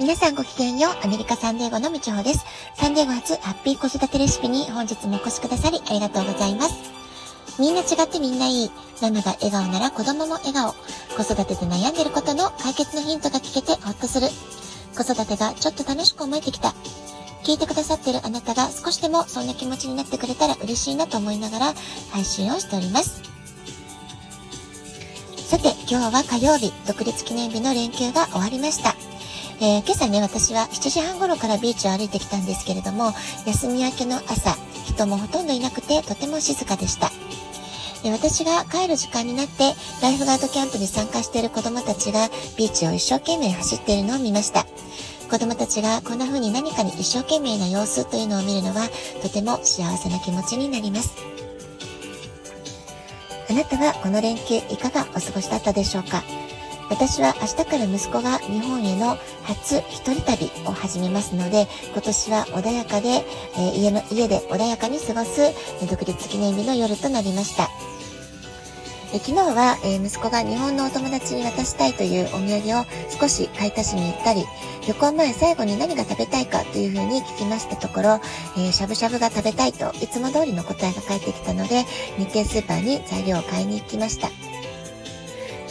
[0.00, 1.04] 皆さんごきげんよう。
[1.04, 2.44] アメリカサンデーゴのみちほです。
[2.74, 6.74] サンデーゴ初ハッピー子育てレシピに本日もお越しくださりありがとうございます。
[7.60, 8.70] みんな違ってみんないい。
[9.00, 10.72] ママが笑顔なら子供も笑顔。
[11.16, 14.28] 子育てで悩んでることの解決のヒントが聞けてほっとする。
[14.96, 16.74] 子育てがちょっと楽しく思えてきた。
[17.44, 21.74] 聞いてくださってるあなたが少しでもそんな気持ちになってくれたら嬉しいなと思いながら
[22.12, 23.22] 配信をしております。
[25.36, 28.96] さて、今日は火曜日、独立記念日の連休が終わりました。
[29.60, 33.12] えー、今朝ね、私は7時半頃からビーチを歩いてきたんですけれども、
[33.46, 37.10] 休み明けの朝、人もほとんどいなくてとても静かでした。
[38.04, 44.66] 私が帰る時間になって、ライフガードキャンプに参加している子供たちがビーチを一生懸命走っているのを見ました。
[45.30, 48.88] 子供たちがこんな風に何かに一生懸命な様子というのを見るのは
[49.22, 51.14] とても幸せな気持ちになります。
[53.48, 56.22] あなたはこの連休いかがお過ごしだったでしょうか？
[56.88, 65.40] 私は明日から息子が日本への初一人旅を始めますので、今年は穏やかで、えー、家の、家で穏やかに過ごす
[65.88, 67.68] 独立記念日の夜となりました。
[69.14, 72.86] え昨日は、え、息子が日本のお友達に渡したいというお土産を
[73.20, 74.46] 少し買い足しに行ったり、
[74.86, 78.20] 旅行前最後に何が食べたいかというふうに聞きましたところ、
[78.56, 81.84] えー、しゃぶしゃぶが食べたいといつも通りの答えが返ってきたので、
[82.18, 84.41] 日系スーパーに材料を買いに行きました。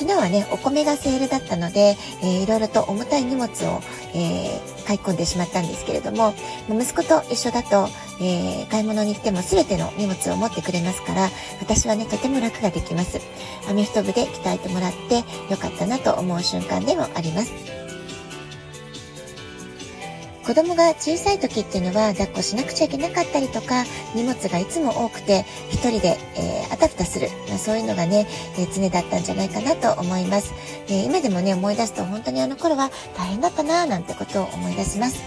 [0.00, 3.82] 昨日はね、お米がセールだったので、えー、いろいろと重たい荷物を、
[4.14, 6.32] えー、買い込んでしまったんですけれども、
[6.70, 7.86] 息子と一緒だと、
[8.18, 11.28] えー、買い物に行っても全ての荷物を持ってくれますから、
[11.60, 13.20] 私はね、とても楽ができます。
[13.68, 15.16] アメフト部で鍛えてもらって
[15.52, 17.89] よかったなと思う瞬間でもあります。
[20.50, 23.84] 子供が小さい時っていうのは抱っこしなくちゃいけなかったりとか
[24.16, 28.26] 荷物がいつも多くて一人で、えー、あたふたする、まあ、そういうのがね、
[28.58, 30.52] えー、常だったんじゃないかなと思います、
[30.88, 35.22] え、今でもね思い出すと本当にあの頃は大変だったななんてことを思い出します。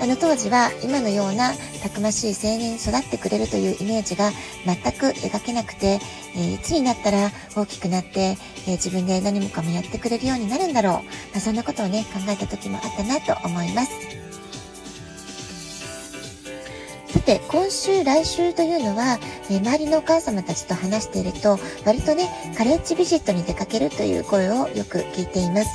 [0.00, 1.52] あの当時は今のような
[1.82, 4.30] たくましい青年に育ってくれるというイメージが
[4.66, 5.98] 全く描けなくて、
[6.36, 8.36] えー、いつになったら大きくなって、
[8.66, 11.00] えー、自分で何もかもやってくれるようになるんだろう、ま
[11.36, 14.23] あ、そんなことをね考えた時もあったなと思います。
[17.14, 25.68] さて、今週、来週というのは、えー、周りのお母様たちと話していると、割とね、カレッジビジットに出かけるという声をよく聞いています。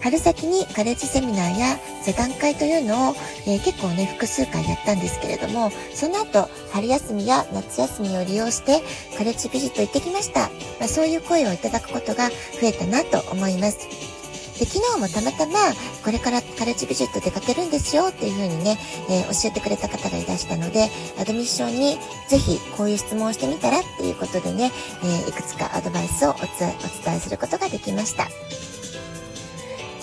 [0.00, 3.14] 春先にカレッジセミナーや座談会というのを、
[3.48, 8.82] えー、結構ね、複数回やったんですけれども、その後、春休みや夏休みを利用して、
[9.18, 10.42] カレッジビジット行ってきました。
[10.78, 14.13] まあ、そういう声をいただくことが増えたなと思います。
[14.58, 15.58] で、昨日もたまたま、
[16.04, 18.78] これからカレッジビジット出かけるんですよっていう風にね、
[19.10, 21.98] えー、教えてくれた方がいらしたので、アドミッションに
[22.28, 24.70] ぜひこういう質問をしてみたらっていうことでね、
[25.02, 28.28] えー、いくつかアドバイスをお伝えすることができました。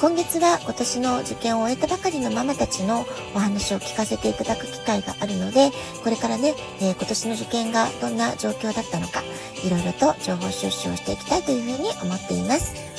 [0.01, 5.69] 今月は今年の受験を終えたばかりのママたちのお話を聞かせていただく機会があるので、
[6.03, 9.22] これからね、えー、今年の受験がどんな状況だったのか、
[9.63, 12.91] いろいろと情報収集をしていきたいというふうに思っています。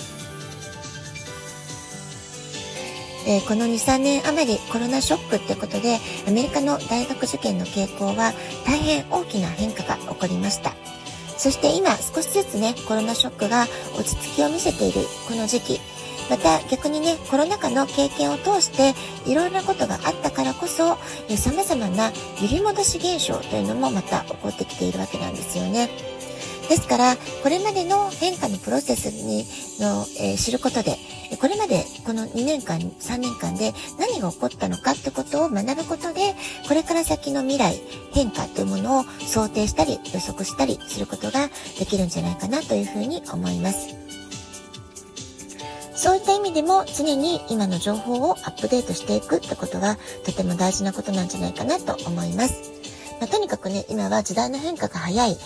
[3.27, 8.33] えー、この2、3年余りコロナショックってことで、アメリカの大学受験の傾向は
[8.67, 10.73] 大変大きな変化が起こりました。
[11.37, 13.67] そして今少しずつね、コロナショックが
[13.99, 15.81] 落ち着きを見せているこの時期、
[16.31, 18.95] また逆にね、コロナ禍の経験を通して
[19.31, 20.97] いろいろなことがあったからこそ、
[21.29, 26.12] 様々な揺り戻し現象というのもまた起こってきているわけなんですよね。
[26.69, 29.45] ですから、これまでの変化のプロセスに
[29.81, 30.97] の、えー、知ることで、
[31.41, 36.35] これまでこの2年間、3年間で何が起こったのかってことを学ぶことで、
[36.69, 37.81] これから先の未来、
[38.13, 44.03] 変化というものを想定したり予測したりすることができるんじゃないかなというふうに思います。
[45.95, 52.72] そういった意味でも常に今の情報をアップデートしていくってことがとても大事なことなんじゃないかなと思います。
[53.23, 55.37] まあ、とにかくね、今は時代の変化が早い、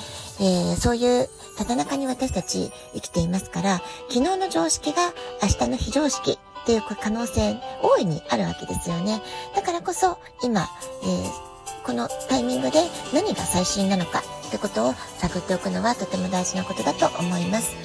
[0.40, 1.28] えー、そういう
[1.58, 9.20] ただ中に私たち生きていますから、昨日の常識が明日の非常識っていう可能性大いにあるわけですよね。
[9.54, 10.66] だからこそ今、
[11.02, 12.80] えー、このタイミングで
[13.12, 17.76] 何が最新なのかってことを探っておくのはとても大事なことだと思います。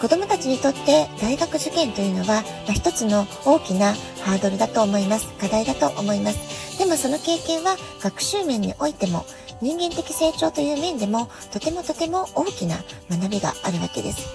[0.00, 3.92] 子供たちにとって大学受験というのは、まあ、一つの大きな
[4.24, 5.28] ハードルだと思います。
[5.34, 6.63] 課題だと思います。
[6.78, 9.24] でもその経験は学習面においても
[9.60, 12.76] 人間的成長という面でもとてもとても大きな
[13.10, 14.28] 学びがあるわけです。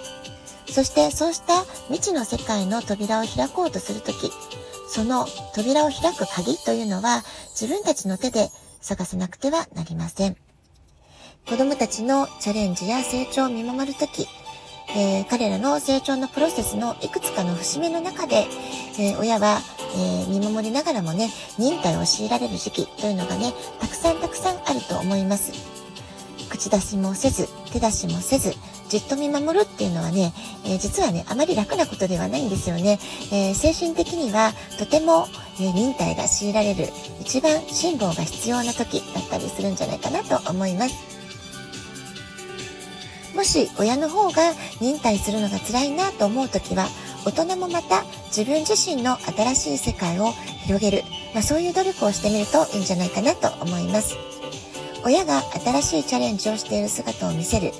[0.71, 4.31] そしてそうした未知の世界の扉を開こうとするとき、
[4.87, 7.23] その扉を開く鍵というのは
[7.59, 8.49] 自分たちの手で
[8.81, 10.37] 探さなくてはなりません。
[11.47, 14.27] 子供たちのチャレンジや成長を見守るとき、
[14.95, 18.45] えー、彼らの成長のプロセスのいくつかの節目の中で、
[18.99, 19.59] えー、親は、
[19.95, 25.53] えー、見守りながらもね、忍耐を強いられる時期というのがね、たくさんたくさんあると思います。
[26.49, 28.53] 口出しもせず、手出しもせず、
[28.89, 30.33] じっと見守るっていうのはね、
[30.65, 32.99] えー、実はね、あまり楽なことではないんですよね。
[33.31, 35.27] えー、精神的にはとても、
[35.59, 36.87] え、忍耐が強いられる、
[37.21, 41.19] 一番辛抱が必要な時だったりするんじゃないかなと思います。
[43.35, 46.87] もし親の方が忍耐するのが辛いなと思う時は、
[47.29, 48.05] 大人もまた
[48.35, 50.31] 自分自身の新しい世界を
[50.65, 51.03] 広げる、
[51.35, 54.17] まあ、そういう努力をしてみるといいんじゃないかなと思います。
[55.05, 57.71] 親が新しいチャレンジをしている姿を見せる、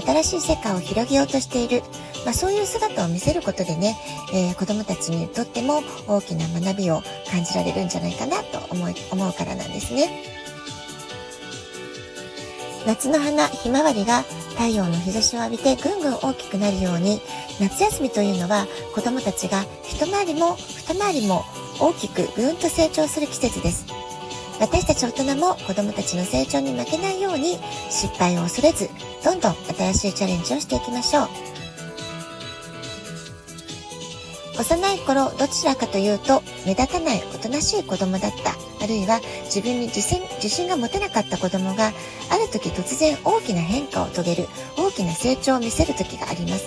[0.00, 1.82] 新しい世界を広げようとしている、
[2.24, 3.96] まあ、そういう姿を見せることでね、
[4.32, 10.22] えー、子供たちにとっても大きな学びを感じられるんじゃないかなと思い思うからなんですね。
[12.86, 14.24] 夏の花ひまわりが
[14.54, 17.20] 太陽の日差しを浴びてぐんぐん大きくなるように
[17.60, 21.44] 夏休みというのは子供たちが一回りも二回りも
[21.80, 23.86] 大きくぐんと成長する季節です。
[24.60, 27.58] 私たち大人も子どもたちの成長に負けないように
[27.90, 28.88] 失敗を恐れず
[29.24, 31.63] どんどん新しいチャレンジをしていきましょう
[34.64, 38.54] 幼い頃どちらかというと目立たないおとなしい子供だった。
[38.82, 41.88] あるいは自分に自信自信が持てなかった子供が
[42.30, 46.64] ある時突然大きな変化を遂げる大きな成長を見せる時があります。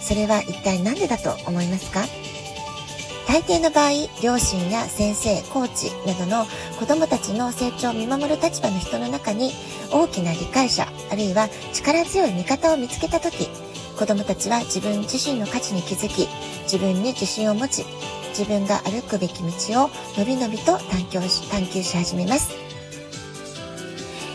[0.00, 2.04] それは一体何でだと思いますか？
[3.26, 3.90] 大抵の場合、
[4.22, 6.46] 両親や先生、コーチなどの
[6.78, 9.52] 子供たちの成長を見守る立場の人の中に
[9.90, 13.48] 大きな理解者、あるいは力強い味方を見つけた時、
[13.98, 16.28] 子供たちは自分自身の価値に気づき、
[16.62, 17.84] 自分に自信を持ち、
[18.30, 22.50] 自分が歩くべき道をのびのびと探求し探求し始めます。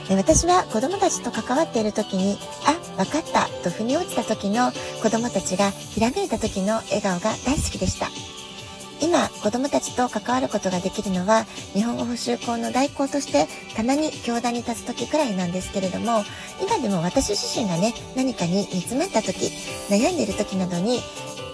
[0.09, 4.71] 私は子供たちと関わっている時に、あ、わかったと腑に落ちた時の
[5.03, 8.07] 子供たちがひらめいた時の笑顔が大好きでした。
[9.00, 16.23] 今、子供たちと関わることができるのは、日本語補習校の代行として、たまに教壇に立つ時くらいなんですけれども、
[16.59, 19.51] 今でも私自身がね、何かに煮詰まった時、
[19.89, 21.01] 悩んでいる時などに、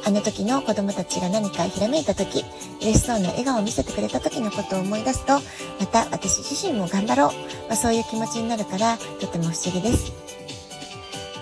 [0.06, 2.44] あの時の子供たちが何かひらめいた時、
[2.82, 5.40] 嬉しそうな笑顔を見せてくれた時のことを思い出すと、
[5.80, 7.30] また私自身も頑張ろう。
[7.68, 10.12] まあ、そういう気持ちになるから、とても不思議です。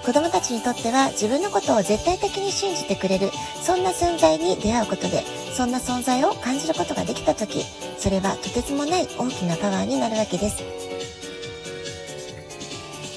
[0.05, 3.31] 子供たちにとっては自分のことを絶対的に信じてくれる、
[3.61, 5.23] そんな存在に出会うことで、
[5.55, 7.63] そんな存在を感じることができた時、
[7.97, 10.63] それはとてつもない大きなパワーになるわけです。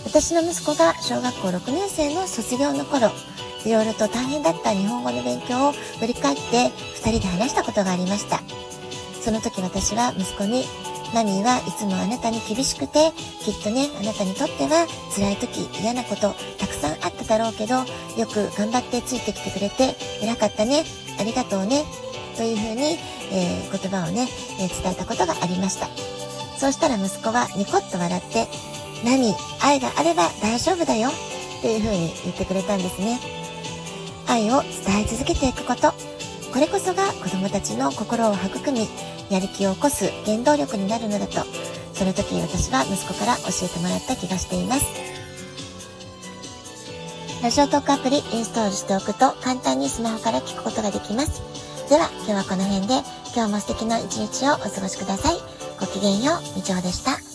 [0.07, 3.11] 私の息子が小学校6年生の卒業の頃、
[3.65, 8.41] いろいろと大変だった日本語の勉強を振り返って2人で話したことがありました。
[9.23, 10.65] その時私は息子に
[11.15, 20.83] マミーはいつもあなたに厳しくて、きっとね、あなたにとっては辛い時、嫌なことたくさんあっただろうけど、よく頑張ってついてきてくれて偉かったね、
[21.21, 21.85] ありがとうね、
[22.37, 22.99] というふうに、
[23.31, 24.29] えー、言葉をね、
[24.61, 25.87] えー、伝えたことがありました。
[26.59, 28.49] そうしたら息子はニコッと笑って、
[29.05, 31.11] マミー、愛があれば大丈夫だよ、
[31.63, 33.44] というふうに言ってくれたんですね。
[34.27, 35.93] 愛を伝え続けていくこと。
[36.53, 38.89] これこそが子供たちの心を育み、
[39.31, 41.45] やる気を起こす原動力になるのだと、
[41.93, 44.85] その時私は息子から教えてもらった気がしています。
[47.43, 51.43] ラジオトークアプリインストールしておくと簡単にスマホから聞くことができます。
[51.91, 52.95] では今日はこの辺で
[53.35, 55.35] 今日も素敵な一日をお過ごしください。
[55.79, 57.34] ごきげんよう、みちでした。